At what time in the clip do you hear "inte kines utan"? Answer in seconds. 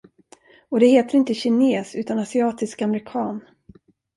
1.17-2.19